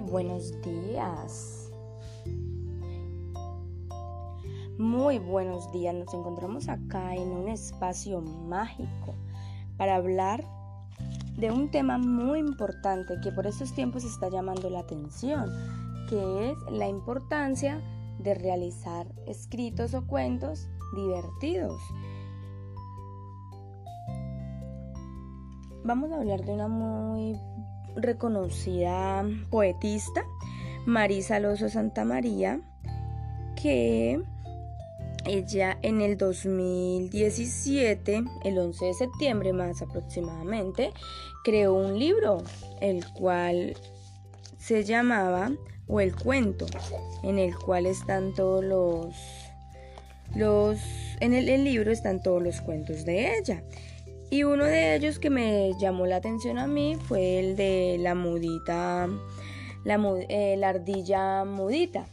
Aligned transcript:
buenos 0.00 0.52
días. 0.62 1.70
Muy 4.78 5.18
buenos 5.18 5.70
días. 5.72 5.94
Nos 5.94 6.12
encontramos 6.12 6.68
acá 6.68 7.14
en 7.14 7.28
un 7.28 7.48
espacio 7.48 8.20
mágico 8.20 9.14
para 9.76 9.96
hablar 9.96 10.44
de 11.36 11.50
un 11.50 11.70
tema 11.70 11.98
muy 11.98 12.40
importante 12.40 13.14
que 13.22 13.32
por 13.32 13.46
estos 13.46 13.72
tiempos 13.72 14.04
está 14.04 14.28
llamando 14.28 14.70
la 14.70 14.80
atención, 14.80 15.50
que 16.08 16.50
es 16.50 16.58
la 16.70 16.88
importancia 16.88 17.80
de 18.18 18.34
realizar 18.34 19.06
escritos 19.26 19.94
o 19.94 20.06
cuentos 20.06 20.68
divertidos. 20.94 21.80
Vamos 25.84 26.10
a 26.12 26.16
hablar 26.16 26.44
de 26.44 26.52
una 26.52 26.68
muy 26.68 27.38
reconocida 27.96 29.24
poetista, 29.50 30.24
Marisa 30.86 31.36
Alonso 31.36 31.68
Santa 31.68 32.04
María, 32.04 32.60
que 33.60 34.22
ella 35.26 35.78
en 35.82 36.00
el 36.00 36.16
2017, 36.18 38.24
el 38.44 38.58
11 38.58 38.84
de 38.84 38.94
septiembre 38.94 39.52
más 39.52 39.82
aproximadamente, 39.82 40.92
creó 41.44 41.74
un 41.74 41.98
libro, 41.98 42.42
el 42.80 43.04
cual 43.12 43.76
se 44.58 44.84
llamaba, 44.84 45.50
o 45.86 46.00
el 46.00 46.14
cuento, 46.14 46.66
en 47.22 47.38
el 47.38 47.56
cual 47.56 47.86
están 47.86 48.34
todos 48.34 48.64
los, 48.64 49.14
los, 50.34 50.78
en 51.20 51.34
el 51.34 51.64
libro 51.64 51.90
están 51.90 52.22
todos 52.22 52.42
los 52.42 52.60
cuentos 52.60 53.04
de 53.04 53.38
ella. 53.38 53.62
Y 54.34 54.42
uno 54.42 54.64
de 54.64 54.96
ellos 54.96 55.20
que 55.20 55.30
me 55.30 55.74
llamó 55.78 56.06
la 56.06 56.16
atención 56.16 56.58
a 56.58 56.66
mí 56.66 56.96
fue 56.96 57.38
el 57.38 57.54
de 57.54 57.98
la 58.00 58.16
mudita, 58.16 59.08
la, 59.84 60.16
eh, 60.28 60.60
ardilla 60.64 61.44
mudita. 61.44 62.06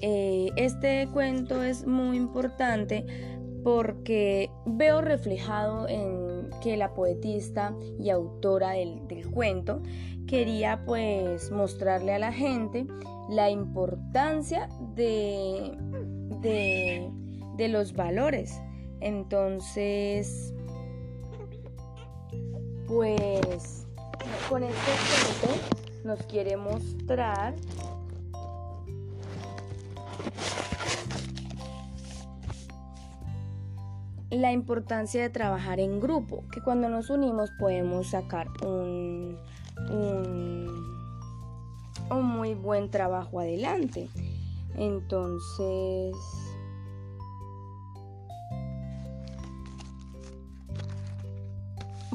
Eh, 0.00 0.50
este 0.54 1.08
cuento 1.12 1.64
es 1.64 1.88
muy 1.88 2.16
importante 2.16 3.04
porque 3.64 4.48
veo 4.64 5.00
reflejado 5.00 5.88
en 5.88 6.50
que 6.62 6.76
la 6.76 6.94
poetista 6.94 7.74
y 7.98 8.10
autora 8.10 8.74
del, 8.74 9.28
cuento 9.32 9.82
quería 10.28 10.84
pues 10.86 11.50
mostrarle 11.50 12.14
a 12.14 12.20
la 12.20 12.32
gente 12.32 12.86
la 13.28 13.50
importancia 13.50 14.68
de, 14.94 15.76
de, 16.42 17.10
de 17.56 17.68
los 17.68 17.92
valores. 17.92 18.62
Entonces, 19.00 20.54
pues 22.90 23.86
con 24.48 24.64
este 24.64 24.90
nos 26.04 26.20
quiere 26.24 26.56
mostrar 26.56 27.54
la 34.30 34.50
importancia 34.50 35.22
de 35.22 35.30
trabajar 35.30 35.78
en 35.78 36.00
grupo, 36.00 36.42
que 36.52 36.60
cuando 36.62 36.88
nos 36.88 37.10
unimos 37.10 37.50
podemos 37.60 38.08
sacar 38.08 38.48
un, 38.64 39.38
un, 39.88 40.98
un 42.10 42.24
muy 42.24 42.54
buen 42.54 42.90
trabajo 42.90 43.38
adelante. 43.38 44.08
Entonces, 44.76 46.16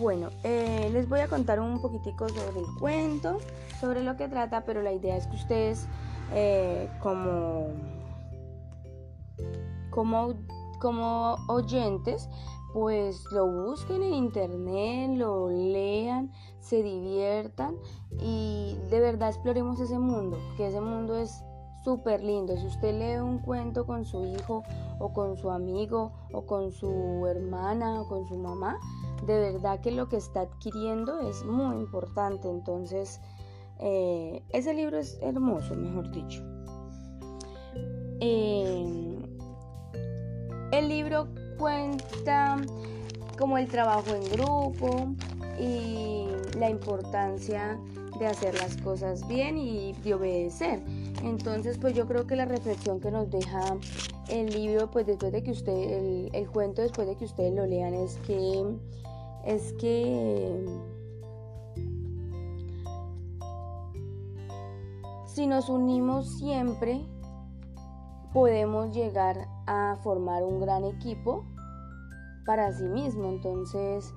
Bueno, 0.00 0.30
eh, 0.44 0.88
les 0.94 1.06
voy 1.10 1.20
a 1.20 1.28
contar 1.28 1.60
un 1.60 1.78
poquitico 1.82 2.26
sobre 2.30 2.60
el 2.60 2.66
cuento, 2.78 3.36
sobre 3.78 4.02
lo 4.02 4.16
que 4.16 4.28
trata, 4.28 4.64
pero 4.64 4.80
la 4.80 4.92
idea 4.92 5.14
es 5.14 5.26
que 5.26 5.36
ustedes 5.36 5.86
eh, 6.32 6.88
como, 7.02 7.66
como, 9.90 10.32
como 10.80 11.36
oyentes 11.48 12.30
pues 12.72 13.22
lo 13.30 13.46
busquen 13.46 14.02
en 14.02 14.14
internet, 14.14 15.18
lo 15.18 15.50
lean, 15.50 16.32
se 16.60 16.82
diviertan 16.82 17.76
y 18.18 18.78
de 18.88 19.00
verdad 19.00 19.28
exploremos 19.28 19.80
ese 19.80 19.98
mundo, 19.98 20.38
que 20.56 20.68
ese 20.68 20.80
mundo 20.80 21.14
es 21.18 21.44
súper 21.84 22.22
lindo. 22.22 22.56
Si 22.56 22.66
usted 22.66 22.98
lee 22.98 23.20
un 23.20 23.38
cuento 23.38 23.86
con 23.86 24.06
su 24.06 24.24
hijo 24.24 24.62
o 24.98 25.12
con 25.12 25.36
su 25.36 25.50
amigo 25.50 26.12
o 26.32 26.46
con 26.46 26.72
su 26.72 27.26
hermana 27.26 28.00
o 28.00 28.08
con 28.08 28.26
su 28.26 28.36
mamá, 28.36 28.78
de 29.26 29.52
verdad 29.52 29.80
que 29.80 29.90
lo 29.90 30.08
que 30.08 30.16
está 30.16 30.42
adquiriendo 30.42 31.20
es 31.28 31.44
muy 31.44 31.76
importante. 31.76 32.48
Entonces, 32.48 33.20
eh, 33.78 34.42
ese 34.50 34.74
libro 34.74 34.98
es 34.98 35.18
hermoso, 35.22 35.74
mejor 35.74 36.10
dicho. 36.10 36.42
Eh, 38.20 39.18
el 40.72 40.88
libro 40.88 41.28
cuenta 41.58 42.56
como 43.38 43.58
el 43.58 43.68
trabajo 43.68 44.14
en 44.14 44.30
grupo 44.30 45.14
y 45.58 46.26
la 46.58 46.68
importancia 46.68 47.78
de 48.18 48.26
hacer 48.26 48.54
las 48.54 48.76
cosas 48.76 49.26
bien 49.26 49.56
y 49.56 49.94
de 50.04 50.14
obedecer. 50.14 50.82
Entonces, 51.22 51.78
pues 51.78 51.94
yo 51.94 52.06
creo 52.06 52.26
que 52.26 52.36
la 52.36 52.44
reflexión 52.44 53.00
que 53.00 53.10
nos 53.10 53.30
deja 53.30 53.60
el 54.30 54.52
libro, 54.52 54.90
pues 54.90 55.06
después 55.06 55.32
de 55.32 55.42
que 55.42 55.50
usted, 55.50 55.72
el, 55.72 56.30
el 56.32 56.50
cuento, 56.50 56.82
después 56.82 57.06
de 57.06 57.16
que 57.16 57.24
ustedes 57.24 57.52
lo 57.54 57.66
lean, 57.66 57.94
es 57.94 58.16
que 58.26 58.64
es 59.44 59.72
que 59.74 60.64
si 65.26 65.46
nos 65.46 65.68
unimos 65.68 66.38
siempre, 66.38 67.00
podemos 68.32 68.94
llegar 68.94 69.48
a 69.66 69.96
formar 70.02 70.44
un 70.44 70.60
gran 70.60 70.84
equipo 70.84 71.44
para 72.46 72.72
sí 72.72 72.84
mismo. 72.84 73.28
Entonces, 73.28 74.12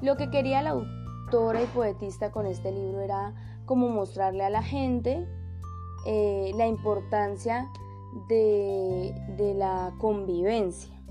lo 0.00 0.16
que 0.16 0.30
quería 0.30 0.62
la 0.62 0.70
autora 0.70 1.62
y 1.62 1.66
poetista 1.66 2.30
con 2.30 2.46
este 2.46 2.72
libro 2.72 3.00
era 3.00 3.34
como 3.66 3.88
mostrarle 3.88 4.44
a 4.44 4.50
la 4.50 4.62
gente 4.62 5.26
eh, 6.06 6.52
la 6.56 6.66
importancia 6.66 7.70
de, 8.28 9.14
de 9.36 9.54
la 9.54 9.94
convivencia 9.98 11.01